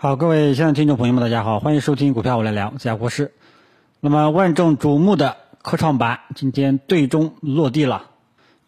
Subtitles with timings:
[0.00, 3.32] 好，各位现在听众朋友们，大家好，欢迎收听股票我来聊，我是国师。
[3.98, 8.04] 那么万众瞩目的科创板今天最终落地了。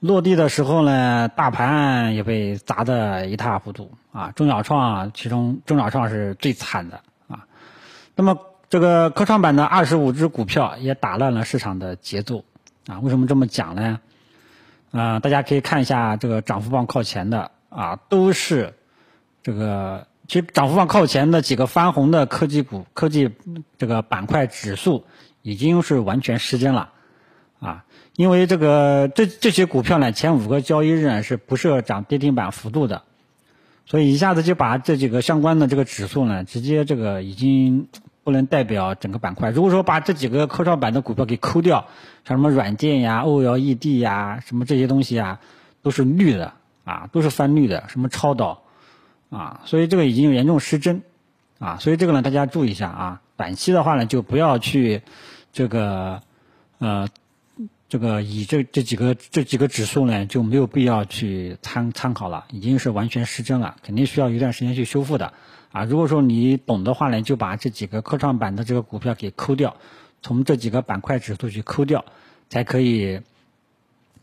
[0.00, 4.32] 落地的时候呢，大盘也被砸得一塌糊涂啊。
[4.32, 7.46] 中小创其中中小创是最惨的啊。
[8.16, 8.36] 那么
[8.68, 12.44] 这个科创板的二十五只股票也打乱了市场的节奏
[12.88, 12.98] 啊。
[12.98, 14.00] 为什么这么讲呢？
[14.90, 18.74] 啊，大家可以看一下这个涨幅榜靠前的啊，都是
[19.44, 20.08] 这个。
[20.30, 23.32] 其实涨幅榜靠前的几个翻红的科技股、科技
[23.78, 25.04] 这个板块指数
[25.42, 26.90] 已经是完全失真了，
[27.58, 27.84] 啊，
[28.14, 33.02] 因为这个这这些股票呢，前五个交易日呢是不设涨跌停板幅度的，
[33.86, 37.88] 所以一下子就把这几个相关的这个指数呢，直接这个已经
[38.22, 39.50] 不能代表整个板块。
[39.50, 41.88] 如果说把这几个科创板的股票给抠掉，
[42.24, 45.40] 像什么软件呀、OLED 呀、什么这些东西啊，
[45.82, 46.52] 都是绿的
[46.84, 48.62] 啊，都是翻绿的，什么超导。
[49.30, 51.02] 啊，所以这个已经严重失真，
[51.58, 55.02] 啊，所以这个呢，大家注意一下啊，短期的话呢，就不要去
[55.52, 56.20] 这个
[56.78, 57.08] 呃
[57.88, 65.32] 这个以这这几个这几个指数呢，就没有必要去参参考了，已经是完全失真了，肯定需要一段时间去修复的
[65.72, 65.84] 啊。
[65.84, 69.76] 如果说你懂的话呢，就把这几个科创板的这个股票给抠掉，
[70.22, 72.04] 从这几个板块指数去抠掉，
[72.48, 73.20] 才可以。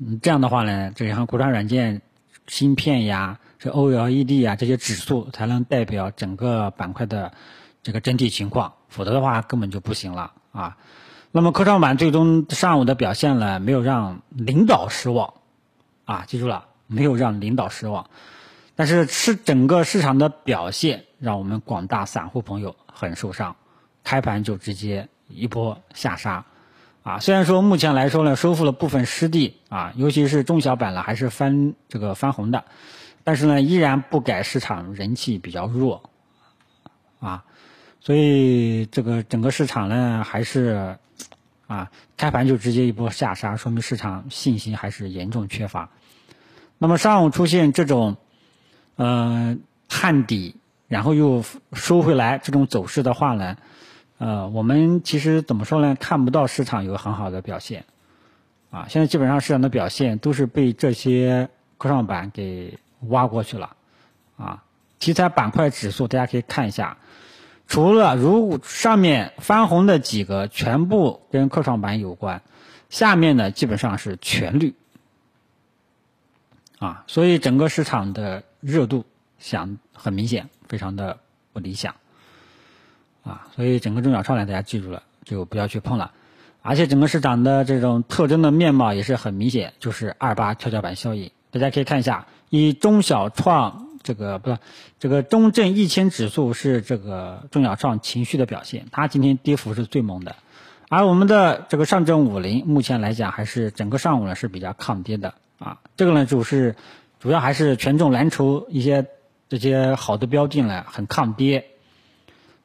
[0.00, 2.02] 嗯，这样的话呢，这像国产软件、
[2.48, 3.38] 芯片呀。
[3.60, 7.32] 这 OLED 啊，这些指数才能代表整个板块的
[7.82, 10.76] 这个整体情况，否则的话根本就不行了啊。
[11.32, 15.34] 那么科创板最终上午的表现呢，没有让领导失望
[16.04, 18.08] 啊，记住了，没有让领导失望。
[18.76, 23.56] 但是是整个市场的表现让我们广大散户朋友很受伤，
[24.04, 26.46] 开盘就直接一波下杀
[27.08, 27.18] 啊。
[27.20, 32.64] 虽然说目前来说呢，收复了部分失地啊，尤其是中小板了，还是翻这个翻红的。
[33.24, 36.10] 但是呢，依然不改市场人气比较弱，
[37.20, 37.44] 啊，
[38.00, 40.96] 所以这个整个市场呢还是
[41.66, 45.90] 啊开盘就直接一波下杀，说明市场信心还是严重缺乏。
[46.78, 48.16] 那么上午出现这种
[48.96, 53.56] 嗯探底，然后又收回来这种走势的话呢，
[54.18, 55.94] 呃，我们其实怎么说呢？
[55.94, 57.86] 看不到市场有很好的表现，
[58.70, 61.48] 啊，现在基本上市场的表现都是被这些
[61.78, 62.78] 科创板给。
[63.02, 63.76] 挖过去了，
[64.36, 64.64] 啊，
[64.98, 66.98] 题材板块指数大家可以看一下，
[67.68, 72.42] 除了如上面翻红的几个全部跟科创板有关，
[72.90, 74.74] 下面呢基本上是全绿，
[76.80, 79.04] 啊，所以整个市场的热度
[79.38, 81.20] 想很明显，非常的
[81.52, 81.94] 不理想，
[83.28, 86.12] 啊，所以整个中小创呢大家记住了就不要去碰了，
[86.62, 92.26] 而且整个市场的这种特征的面貌也是很明显，就是二八跷跷板效应，大家可以看一下。
[92.48, 94.56] 以中小创这个不是
[94.98, 100.34] 这个中证一千指数是这个中小创情绪的表现，它今天跌幅是最猛的，
[100.88, 106.74] 而我们的这个上证五零目前来讲还是整个上午呢是比较抗跌的啊，这个呢主是
[107.20, 109.04] 主要还是权重蓝筹一些
[109.50, 111.66] 这些好的标的呢很抗跌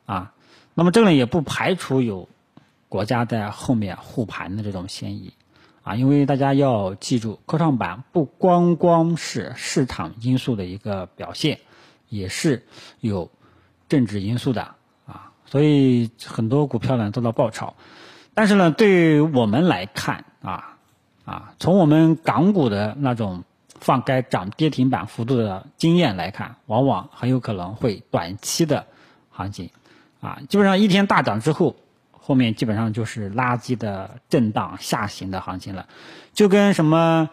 [0.06, 0.33] 啊，
[0.74, 2.28] 那么这个呢也不排除有
[2.90, 5.34] 国家在后面护盘的这种嫌疑。
[5.84, 11.60] 啊，因为大家要记住，科创板不光光是市场因素的一个表现，
[12.08, 12.66] 也是
[13.02, 13.30] 有
[13.90, 14.76] 政治因素的
[15.06, 17.76] 啊，所以很多股票呢遭到爆炒。
[18.34, 20.78] 但是呢，对于我们来看啊
[21.26, 23.44] 啊，从我们港股的那种
[23.82, 28.88] 放开涨跌停板幅度的经验来看，往往很有可能会短期的
[29.32, 29.70] 行情
[30.24, 31.76] 啊，基本上一天大涨之后。
[32.26, 35.90] 后面基本上就是垃圾的震荡下行的行情了，
[36.32, 37.30] 就跟什么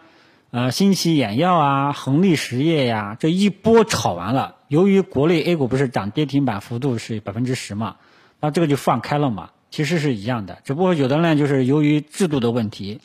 [0.51, 7.99] 呃新奇眼药啊、恒力实业呀这一波炒完了，由于国内 A 股不是涨跌停板幅度是百分之十嘛，
[8.41, 13.01] 那这个就放开了嘛，其实是一样的，只不过有的呢就是由于制度的问题，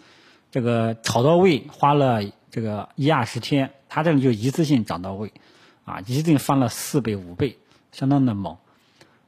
[0.50, 5.31] 这个炒到位花了这个一二十天，它这个就一次性涨到位，
[5.84, 7.59] 啊，一次性翻了四倍五倍，
[7.91, 8.57] 相当的猛。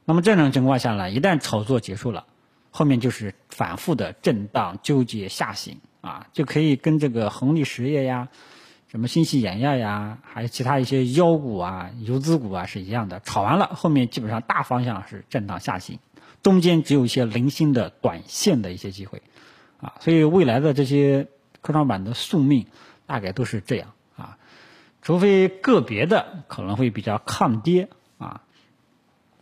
[0.08, 2.24] 那么这种情况下呢，一旦炒作结束了。
[2.70, 8.28] 后面就是反复的震荡纠结下行啊，就可以跟这个恒利实业呀、
[8.90, 13.20] 什么新系眼药呀，还有其他一些妖股啊、游资股啊是一样的。
[13.20, 15.98] 炒完了，后面基本上大方向是震荡下行，
[16.42, 19.20] 中间只有一些零星的短线的一些机会
[19.78, 19.96] 啊。
[20.00, 21.28] 所以未来的这些
[21.60, 22.64] 科创板的宿命
[23.04, 24.38] 大概都是这样啊，
[25.02, 28.40] 除非个别的可能会比较抗跌啊，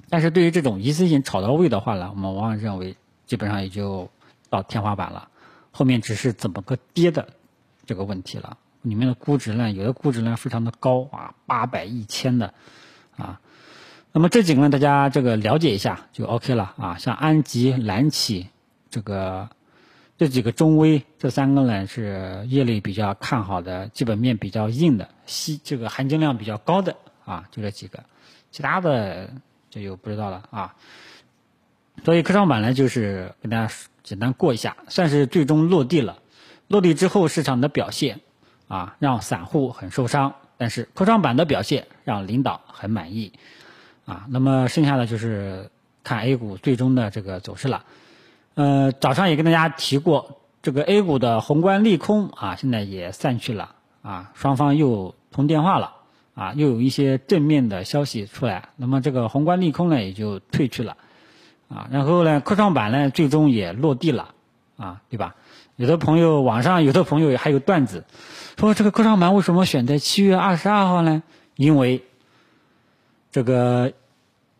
[0.09, 2.97] 但是对于这种一次性炒到位的话呢，我们往往认为。
[3.27, 4.09] 基本上也就
[4.51, 5.29] 到天花板了，
[5.73, 7.31] 后面只是怎么个跌的
[7.85, 8.57] 这个问题了。
[8.83, 12.55] 里面的估值呢，有的估值呢非常的高啊，八百一千的
[13.17, 13.41] 啊，
[14.13, 16.99] 那么这几个呢，大家这个了解一下就 OK 了啊。
[16.99, 18.47] 像安吉、蓝企
[18.91, 19.51] 这个
[20.17, 26.95] 这几个中微这三个呢是业内比较看好的，基本面比较硬的，稀这个含金量比较高的
[27.25, 28.05] 啊，就这几个，
[28.53, 29.31] 其他的
[29.71, 30.75] 这就不知道了啊。
[32.05, 36.19] 所以科创板呢，就是跟大家简单过一下，算是最终落地了。
[36.69, 38.21] 落地之后，市场的表现
[38.69, 43.33] 啊，让散户很受伤，但是科创板的表现让领导很满意
[44.05, 44.27] 啊。
[44.29, 45.71] 那么剩下的就是
[46.05, 47.85] 看 A 股最终的这个走势了。
[48.55, 55.96] 呃，早上也跟大家提过，这个 A 股的宏观利空啊，现在也散去了啊，双方又通电话了
[56.37, 60.97] 啊，又有一些正面的消息出来，那么这个宏观利空呢也就退去了。
[61.69, 64.35] 啊，然后呢，科创板呢最终也落地了，
[64.77, 65.35] 啊，对吧？
[65.75, 68.05] 有的朋友网上有的朋友还有段子，
[68.57, 71.25] 说这个科创板为什么选在七月二十二号呢？
[71.57, 72.03] 因为
[73.33, 73.93] 这个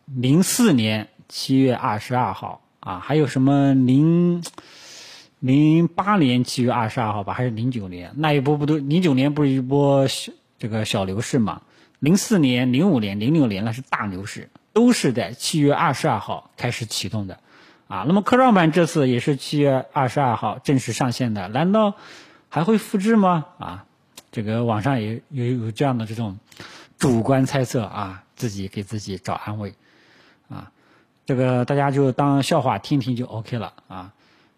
[0.05, 4.43] 零四年七月二十二号啊，还有什么零
[5.39, 10.07] 零八年七月二十二号吧，还是零九年那一波不都零九年不是一波
[10.57, 11.61] 这个小牛市嘛？
[11.99, 14.49] 零四年、零五年、零六年那是大牛市。
[14.73, 17.39] 都是在七月二十二号开始启动的，
[17.87, 21.95] 啊，那么科创板这次也是七月二十二号正式上线的，难道
[22.47, 23.45] 还会复制吗？
[23.57, 23.85] 啊，
[24.31, 26.37] 这个网上也有有这样的这种
[26.99, 29.73] 主观猜测啊，自己给自己找安慰，
[30.47, 30.71] 啊，
[31.25, 34.13] 这个大家就当笑话听听就 OK 了啊，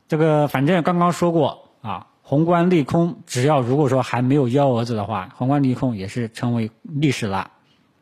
[0.10, 7.50] 这个反正刚刚说过啊，宏观利空只要如果说还没有幺蛾子的话，宏观利空也是成为历史了，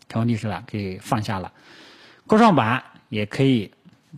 [0.10, 1.54] 成为历史了，可以放下了。
[2.28, 3.72] 科创板也可以，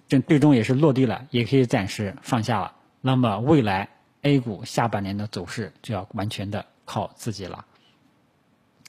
[0.07, 2.73] 这最终也是落地了，也可以暂时放下了。
[3.01, 3.87] 那么未来
[4.23, 7.65] A 股下半年的走势就要完全的靠自己了，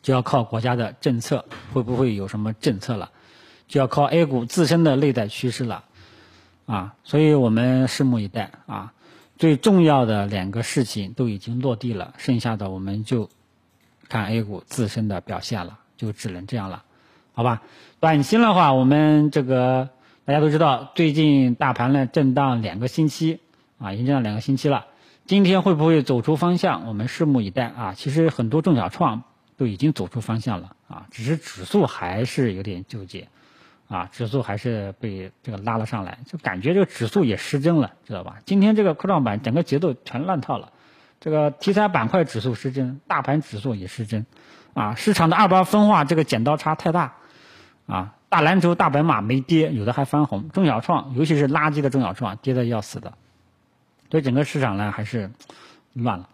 [0.01, 1.45] 就要靠国家的政策
[1.75, 3.11] 会不会有什么政策了，
[3.69, 5.85] 就要靠 A 股自身的内在趋势了，
[6.65, 8.95] 啊，所以我们拭目以待啊。
[9.41, 13.31] 最重要的两个事情都已经落地了，剩下的我们就
[14.07, 16.85] 看 A 股自身的表现了，就只能这样了。
[17.33, 17.63] 好吧，
[18.01, 19.89] 短期的话，我们这个
[20.27, 23.41] 大家都知道，最近大盘呢震荡两个星期
[23.79, 24.85] 啊，已经震荡两个星期了。
[25.25, 26.87] 今天会不会走出方向？
[26.87, 27.95] 我们拭目以待啊。
[27.97, 29.23] 其实很多中小创
[29.57, 33.29] 都已经走出方向了啊，只是指数还是有点纠结
[33.91, 38.37] 啊，指数还是被这个拉了上来，就感觉这个指数也失真了，知道吧？
[38.47, 40.73] 今天这个科创板整个节奏全乱套了，
[41.21, 44.25] 这个题材板块指数失真，大盘指数也失真
[44.73, 47.15] 啊，市场的二八分化这个剪刀差太大。
[47.87, 50.49] 啊，大蓝筹、大白马没跌，有的还翻红。
[50.51, 53.15] 中小创，尤其是垃圾的中小创，跌的要死的。
[54.13, 55.33] 所以整个市场呢还是
[55.93, 56.29] 乱了，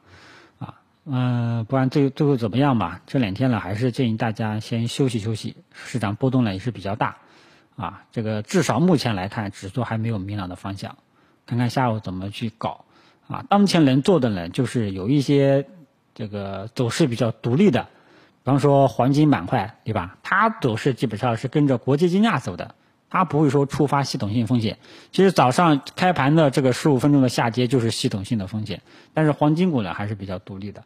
[0.58, 0.74] 啊，
[1.06, 5.56] 嗯，不管最最后怎么样吧，这两天呢还是建议大家先休息休息。
[5.72, 7.16] 市场波动呢也是比较大，
[7.76, 10.96] 啊，这个至少目前来看，指数还没有明朗的方向，
[11.46, 12.84] 看看下午怎么去搞。
[13.28, 15.66] 啊，当前能做的呢，就是有一些
[16.14, 17.82] 这个走势比较独立的。
[18.44, 20.16] 比方说黄金板块，对吧？
[20.22, 22.76] 它走势基本上是跟着国际金价走的，
[23.10, 24.78] 它不会说触发系统性风险。
[25.10, 28.82] 其实早上开盘的这个十五分钟的下跌就是系统性的风险，
[29.12, 30.84] 但是黄金股呢还是比较独立的，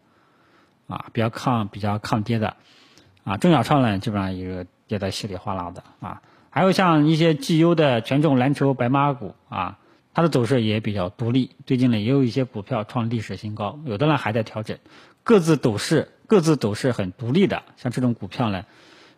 [0.89, 2.57] 啊，比较抗比较抗跌的，
[3.25, 9.79] 啊，中小创呢基本上也是跌得稀里哗啦的，啊，还有像一些绩优的权重蓝筹白马股，啊，
[10.13, 11.53] 它的走势也比较独立。
[11.65, 14.79] 最近呢也有一些股票创历史新高，有的呢还在调整，
[15.25, 16.09] 各自走势。
[16.27, 18.65] 各自走势很独立的，像这种股票呢，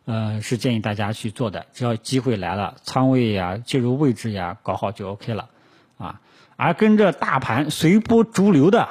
[0.06, 1.66] 呃，是建议大家去做的。
[1.74, 5.50] 只要机会来了，仓位呀、介入位置呀搞好就 OK 了，
[5.98, 6.22] 啊。
[6.56, 8.88] 而跟着大盘随波逐流的，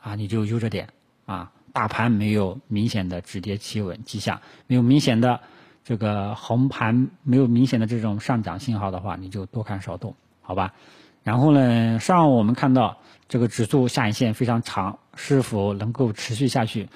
[0.00, 0.88] 啊，你就悠着点
[1.26, 1.52] 啊。
[1.74, 5.40] 大盘没有明显的止跌企稳迹象，没有明显的
[5.86, 10.74] 这个红盘，没有明显的这种上涨信号的话，你就多看少动，好吧？
[11.22, 12.96] 然后呢，上午我们看到
[13.28, 16.88] 这个指数下影线非常长，是否能够持续下去？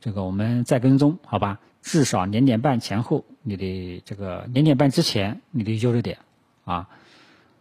[0.00, 1.60] 这个我们再跟踪，好吧？
[1.82, 6.18] 至少两点半前后，你得这个两点半之前，你得悠着点，
[6.64, 6.88] 啊，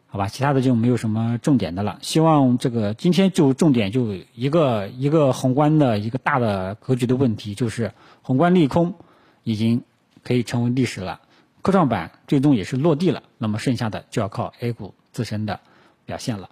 [0.08, 0.30] 好吧？
[0.30, 2.00] 其他的就没有什么重点的了。
[2.02, 8.96] 希望这个今天就重点就一个一个宏观的一个大的格局的问题，就是宏观利空
[9.44, 9.84] 已经
[10.24, 11.20] 可以成为历史了，
[11.62, 15.60] 科创板最终也是落地了，那么剩下的就要靠 A 股自身的
[16.06, 16.50] 表现了，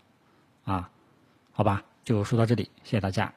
[0.65, 0.89] 啊，
[1.51, 1.83] 好吧？
[2.03, 3.31] 就说到这里，谢谢大家。